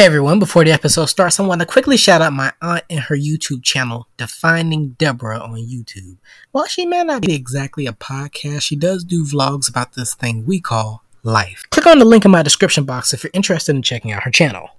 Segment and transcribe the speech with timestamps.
[0.00, 3.00] Hey everyone, before the episode starts, I want to quickly shout out my aunt and
[3.00, 6.16] her YouTube channel, Defining Deborah on YouTube.
[6.52, 10.46] While she may not be exactly a podcast, she does do vlogs about this thing
[10.46, 11.64] we call life.
[11.68, 14.30] Click on the link in my description box if you're interested in checking out her
[14.30, 14.70] channel.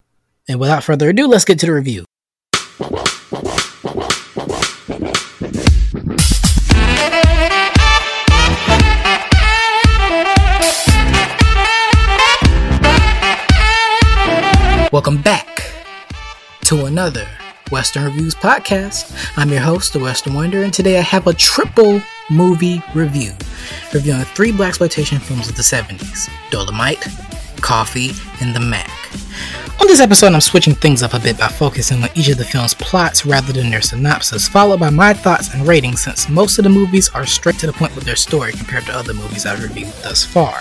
[0.47, 2.03] And without further ado, let's get to the review.
[15.01, 15.63] Welcome back
[16.65, 17.27] to another
[17.71, 19.11] Western Reviews podcast.
[19.35, 23.31] I'm your host, The Western Wonder, and today I have a triple movie review,
[23.95, 27.01] reviewing three blaxploitation films of the 70s Dolemite,
[27.61, 28.91] Coffy, and The Mack.
[29.81, 32.45] On this episode, I'm switching things up a bit by focusing on each of the
[32.45, 36.63] film's plots rather than their synopsis, followed by my thoughts and ratings since most of
[36.63, 39.63] the movies are straight to the point with their story compared to other movies I've
[39.63, 40.59] reviewed thus far.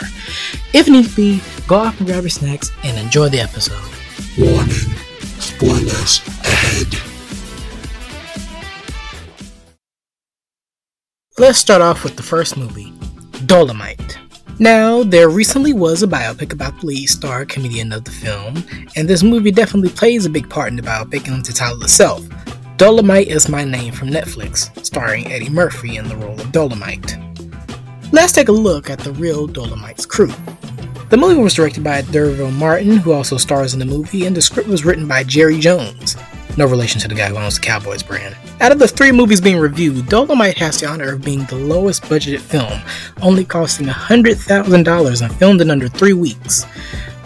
[0.72, 3.89] If need be, go off and grab your snacks and enjoy the episode.
[4.38, 4.94] Warning.
[5.38, 6.94] Spoilers ahead.
[11.38, 12.92] Let's start off with the first movie,
[13.46, 14.16] Dolemite.
[14.58, 18.62] Now, there recently was a biopic about the lead star comedian of the film,
[18.94, 22.22] and this movie definitely plays a big part in the biopic and the title itself.
[22.76, 27.16] Dolemite is My Name from Netflix, starring Eddie Murphy in the role of Dolemite.
[28.12, 30.32] Let's take a look at the real Dolemites crew.
[31.10, 34.40] The movie was directed by D'Urville Martin, who also stars in the movie, and the
[34.40, 36.16] script was written by Jerry Jones.
[36.56, 38.36] No relation to the guy who owns the Cowboys brand.
[38.60, 42.04] Out of the three movies being reviewed, Dolemite has the honor of being the lowest
[42.04, 42.80] budgeted film,
[43.22, 46.64] only costing $100,000 and filmed in under three weeks.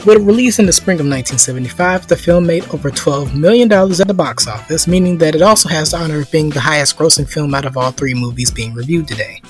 [0.07, 4.09] With a release in the spring of 1975, the film made over $12 million at
[4.09, 7.29] the box office, meaning that it also has the honor of being the highest grossing
[7.29, 9.43] film out of all three movies being reviewed today.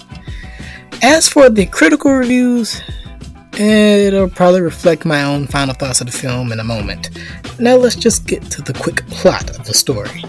[1.02, 2.82] As for the critical reviews,
[3.58, 7.10] It'll probably reflect my own final thoughts of the film in a moment.
[7.60, 10.24] Now let's just get to the quick plot of the story.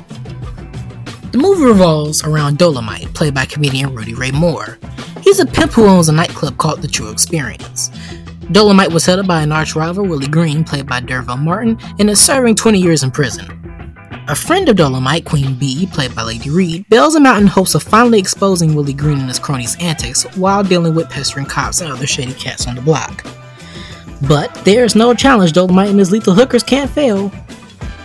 [1.31, 4.77] The movie revolves around Dolemite, played by comedian Rudy Ray Moore.
[5.21, 7.89] He's a pimp who owns a nightclub called The True Experience.
[8.51, 12.11] Dolemite was held up by an arch rival, Willie Green, played by D'Urville Martin, and
[12.11, 13.64] is serving 20 years in prison.
[14.27, 17.75] A friend of Dolemite, Queen Bee, played by Lady Reed, bails him out in hopes
[17.75, 21.91] of finally exposing Willie Green and his cronies' antics while dealing with pestering cops and
[21.91, 23.23] other shady cats on the block.
[24.27, 27.31] But there's no challenge Dolemite and his lethal hookers can't fail.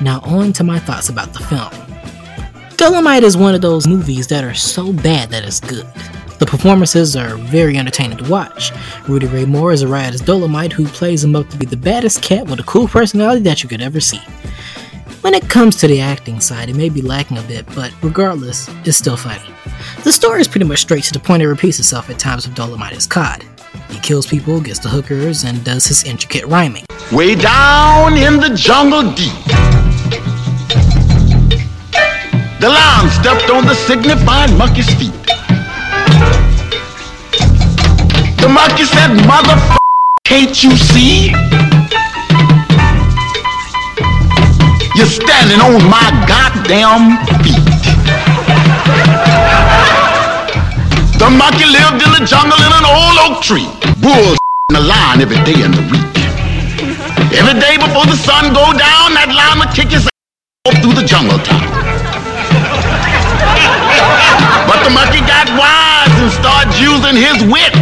[0.03, 1.71] Now on to my thoughts about the film.
[2.77, 5.87] Dolemite is one of those movies that are so bad that it's good.
[6.39, 8.73] The performances are very entertaining to watch.
[9.09, 11.79] Rudy Ray Moore is a riot as Dolemite who plays him up to be the
[11.79, 14.21] baddest cat with a cool personality that you could ever see.
[15.21, 18.71] When it comes to the acting side, it may be lacking a bit, but regardless,
[18.87, 19.45] it's still funny.
[20.03, 22.57] The story is pretty much straight to the point and repeats itself at times with
[22.57, 23.45] Dolemite is caught.
[23.91, 26.87] He kills people, gets the hookers, and does his intricate rhyming.
[27.13, 29.35] Way down in the jungle deep.
[32.59, 35.13] The lion stepped on the signifying monkey's feet.
[38.41, 39.77] The monkey said, Mother,
[40.25, 41.70] can't you see?
[45.01, 47.57] You're standing on my goddamn feet.
[51.17, 53.65] The monkey lived in the jungle in an old oak tree.
[54.05, 54.37] Bulls
[54.69, 56.05] in the line every day in the week.
[57.33, 61.09] Every day before the sun go down, that lion would kick his ass through the
[61.09, 61.65] jungle top.
[64.69, 67.73] But the monkey got wise and started using his wit.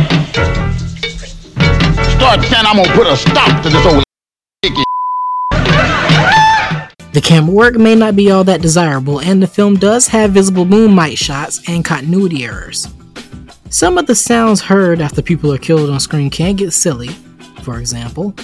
[2.15, 4.07] Started saying, I'm gonna put a stop to this old
[7.19, 10.65] The camera work may not be all that desirable, and the film does have visible
[10.65, 12.87] moonlight shots and continuity errors.
[13.71, 17.09] Some of the sounds heard after people are killed on screen can get silly.
[17.65, 18.35] For example!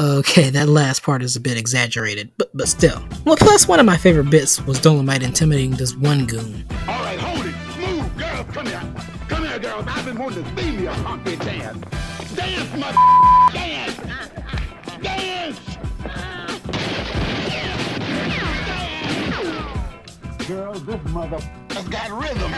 [0.00, 3.04] Okay, that last part is a bit exaggerated, but but still.
[3.26, 6.64] Well, plus one of my favorite bits was Dolemite intimidating this one goon.
[6.88, 8.82] All right, hold it, smooth, girl, come here,
[9.28, 9.84] come here, girls.
[9.86, 11.84] I've been wanting to see me a honky dance,
[12.34, 12.96] dance, mother,
[13.52, 13.96] dance,
[15.02, 15.60] dance.
[20.48, 22.50] Girls, this mother has got rhythm.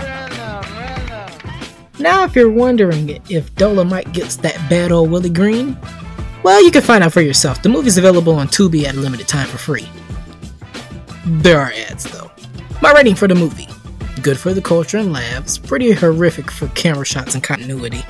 [0.00, 2.00] rhythm, rhythm.
[2.00, 5.76] Now, if you're wondering if Dolemite gets that bad old Willie Green,
[6.42, 7.62] well, you can find out for yourself.
[7.62, 9.88] The movie's available on Tubi at a limited time for free.
[11.26, 12.30] There are ads, though.
[12.82, 13.68] My rating for the movie
[14.22, 18.02] good for the culture and laughs, pretty horrific for camera shots and continuity.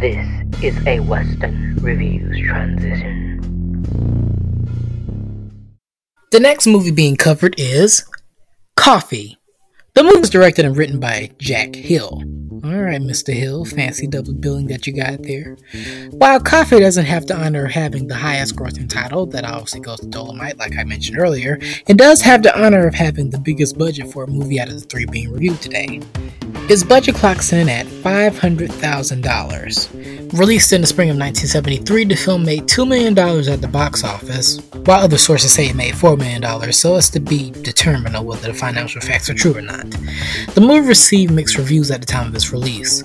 [0.00, 0.26] This
[0.62, 3.36] is a Western Reviews transition.
[6.30, 8.04] The next movie being covered is
[8.76, 9.38] Coffy.
[9.94, 12.22] The movie was directed and written by Jack Hill.
[12.64, 13.32] Alright, Mr.
[13.32, 15.56] Hill, fancy double billing that you got there.
[16.10, 20.00] While Coffy doesn't have the honor of having the highest grossing title, that obviously goes
[20.00, 23.78] to Dolemite, like I mentioned earlier, it does have the honor of having the biggest
[23.78, 26.00] budget for a movie out of the three being reviewed today.
[26.70, 30.38] Its budget clocks in at $500,000.
[30.38, 34.58] Released in the spring of 1973, the film made $2 million at the box office,
[34.84, 36.42] while other sources say it made $4 million,
[36.74, 39.90] so it's to be determined on whether the financial facts are true or not.
[40.54, 43.02] The movie received mixed reviews at the time of its release.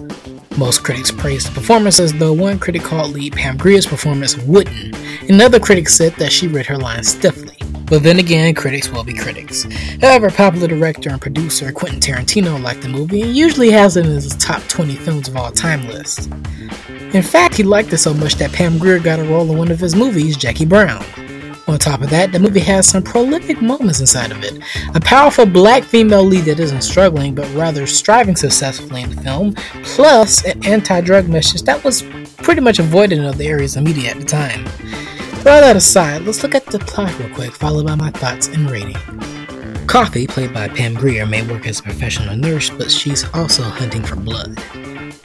[0.57, 4.94] Most critics praised the performances, though one critic called lead Pam Grier's performance wooden.
[5.30, 7.53] Another critic said that she read her lines stiffly.
[7.86, 9.64] But then again, critics will be critics.
[10.02, 14.12] However, popular director and producer Quentin Tarantino liked the movie and usually has it in
[14.12, 16.32] his top 20 films of all time list.
[17.14, 19.72] In fact, he liked it so much that Pam Grier got a role in one
[19.72, 21.04] of his movies, Jackie Brown.
[21.68, 24.62] On top of that, the movie has some prolific moments inside of it.
[24.96, 29.54] A powerful black female lead that isn't struggling but rather striving successfully in the film,
[29.84, 32.04] plus an anti drug message that was
[32.38, 34.66] pretty much avoided in other areas of media at the time.
[35.45, 38.72] All that aside, let's look at the plot real quick, followed by my thoughts and
[38.72, 38.95] rating.
[39.88, 44.04] Coffy, played by Pam Grier, may work as a professional nurse, but she's also hunting
[44.04, 44.57] for blood.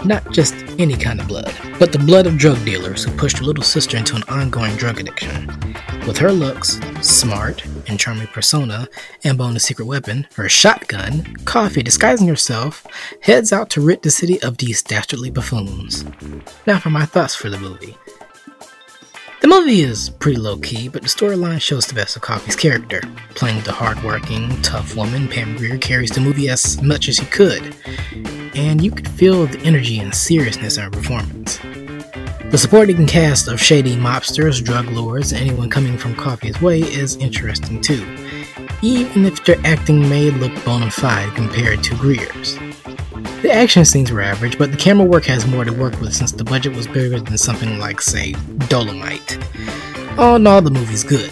[0.04, 3.44] Not just any kind of blood, but the blood of drug dealers who pushed her
[3.44, 5.46] little sister into an ongoing drug addiction.
[6.04, 8.88] With her looks, smart, and charming persona,
[9.22, 12.84] and bone a secret weapon, her shotgun, Coffy, disguising herself,
[13.20, 16.04] heads out to rid the city of these dastardly buffoons.
[16.66, 17.96] Now for my thoughts for the movie.
[19.40, 23.00] The movie is pretty low key, but the storyline shows the best of Coffy's character.
[23.36, 27.76] Playing the hardworking, tough woman, Pam Grier carries the movie as much as he could,
[28.56, 31.58] and you could feel the energy and seriousness in her performance.
[32.50, 37.14] The supporting cast of shady mobsters, drug lords, and anyone coming from Coffy's way is
[37.16, 38.04] interesting too,
[38.82, 42.58] even if their acting may look bona fide compared to Grier's.
[43.42, 46.32] The action scenes were average, but the camera work has more to work with since
[46.32, 49.38] the budget was bigger than something like, say, Dolemite.
[50.18, 51.30] All in all, the movie's good.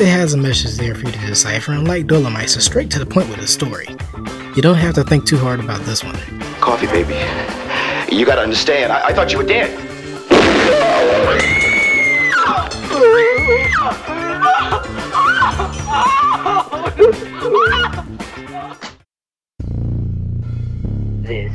[0.00, 2.98] It has a message there for you to decipher, and like Dolemite, it's straight to
[2.98, 3.86] the point with the story.
[4.56, 6.16] You don't have to think too hard about this one.
[6.60, 7.14] Coffy, baby.
[8.12, 9.70] You gotta understand, I, I thought you were dead.
[21.24, 21.52] This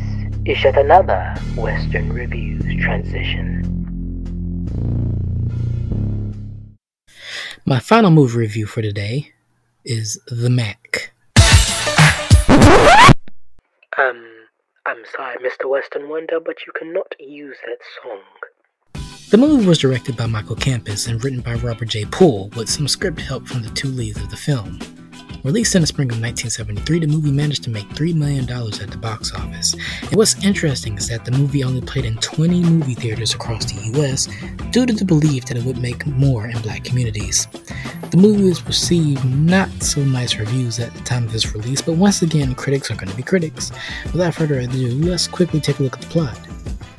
[0.48, 3.62] is yet another Western Reviews transition.
[7.68, 9.32] My final movie review for today
[9.86, 11.14] is The Mack.
[13.96, 14.26] Um,
[14.88, 15.70] I'm sorry, Mr.
[15.70, 18.22] Western Wonder, but you cannot use that song.
[19.30, 22.06] The movie was directed by Michael Campus and written by Robert J.
[22.06, 24.80] Poole, with some script help from the two leads of the film.
[25.44, 28.98] Released in the spring of 1973, the movie managed to make $3 million at the
[28.98, 29.74] box office.
[30.02, 33.98] And what's interesting is that the movie only played in 20 movie theaters across the
[33.98, 34.28] US
[34.72, 37.48] due to the belief that it would make more in black communities.
[38.12, 41.94] The movie was received not so nice reviews at the time of its release, but
[41.94, 43.72] once again, critics are going to be critics.
[44.12, 46.38] Without further ado, let's quickly take a look at the plot.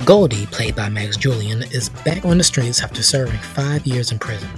[0.05, 4.17] Goldie, played by Max Julien, is back on the streets after serving five years in
[4.17, 4.49] prison.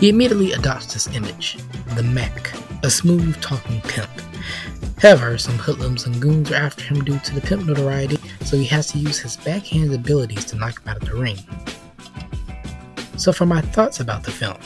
[0.00, 1.58] He immediately adopts this image,
[1.94, 4.10] the Mack, a smooth talking pimp.
[4.98, 8.64] However, some hoodlums and goons are after him due to the pimp notoriety, so he
[8.66, 11.38] has to use his backhand abilities to knock him out of the ring.
[13.16, 14.58] So, for my thoughts about the film.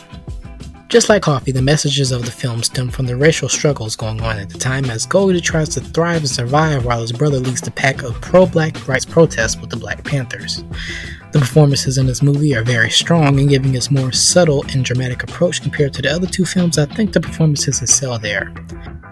[0.89, 4.39] Just like Coffy, the messages of the film stem from the racial struggles going on
[4.39, 7.73] at the time as Goldie tries to thrive and survive while his brother leads the
[7.73, 10.63] pack of pro black rights protests with the Black Panthers.
[11.33, 15.25] The performances in this movie are very strong and giving its more subtle and dramatic
[15.25, 18.55] approach compared to the other two films, I think the performances excel there.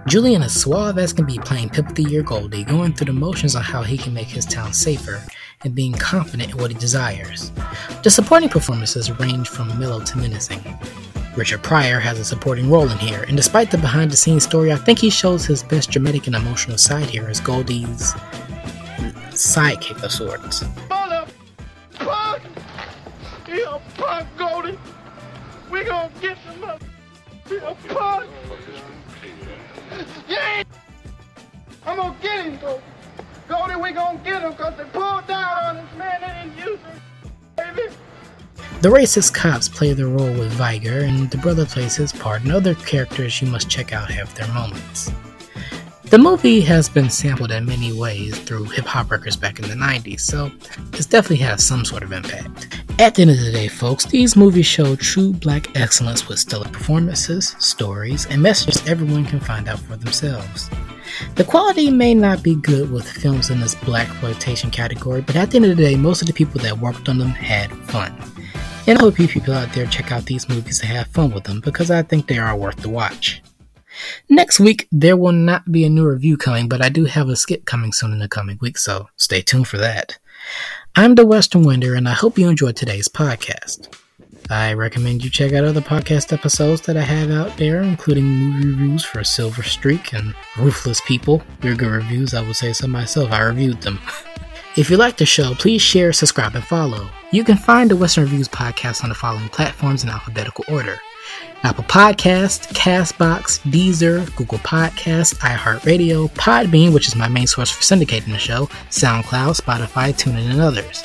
[0.07, 3.57] Julien is suave as can be playing Pip the Year Goldie, going through the motions
[3.57, 5.21] on how he can make his town safer
[5.65, 7.51] and being confident in what he desires.
[8.05, 10.63] The supporting performances range from mellow to menacing.
[11.37, 14.73] Richard Pryor has a supporting role in here, and despite the behind the scenes story,
[14.73, 18.13] I think he shows his best dramatic and emotional side here as Goldie's
[19.33, 20.63] sidekick of sorts.
[20.89, 21.27] Mother,
[21.95, 22.43] punk!
[23.49, 24.79] You punk, Goldie!
[25.71, 26.87] We gonna get the mother.
[27.51, 28.31] You punk!
[30.29, 30.63] Yeah!
[31.85, 32.83] I'm gonna get him, Goldie.
[33.49, 36.21] Goldie, we gonna get him because they pulled down on this man.
[36.21, 37.01] They didn't use him.
[38.85, 42.53] The racist cops play their role with Viger, and the brother plays his part, and
[42.53, 45.11] other characters you must check out have their moments.
[46.03, 49.75] The movie has been sampled in many ways through hip hop records back in the
[49.75, 50.53] 90s, so
[50.93, 52.77] it's definitely has some sort of impact.
[52.99, 56.69] At the end of the day, folks, these movies show true black excellence with stellar
[56.69, 60.69] performances, stories, and messages everyone can find out for themselves.
[61.37, 65.51] The quality may not be good with films in this black exploitation category, but at
[65.51, 68.15] the end of the day, most of the people that worked on them had fun.
[68.87, 71.45] And I hope you people out there check out these movies and have fun with
[71.45, 73.43] them because I think they are worth the watch.
[74.29, 77.37] Next week, there will not be a new review coming, but I do have a
[77.37, 80.19] skit coming soon in the coming week, so stay tuned for that.
[80.97, 83.89] I'm the Western Winder, and I hope you enjoyed today's podcast.
[84.51, 88.69] I recommend you check out other podcast episodes that I have out there, including movie
[88.69, 91.43] reviews for Silver Streak and Ruthless People.
[91.61, 93.33] They're good reviews, I would say so myself.
[93.33, 93.99] I reviewed them.
[94.77, 97.09] If you like the show, please share, subscribe, and follow.
[97.31, 100.99] You can find the Western Reviews podcast on the following platforms in alphabetical order
[101.63, 108.33] Apple Podcast, Castbox, Deezer, Google Podcast, iHeartRadio, Podbean, which is my main source for syndicating
[108.33, 111.03] the show, SoundCloud, Spotify, TuneIn, and others.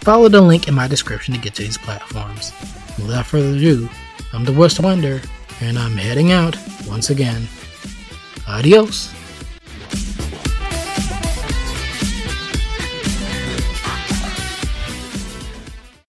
[0.00, 2.52] Follow the link in my description to get to these platforms.
[2.98, 3.90] Without further ado,
[4.32, 5.20] I'm the Worst Wonder,
[5.60, 6.56] and I'm heading out
[6.86, 7.48] once again.
[8.46, 9.12] Adios.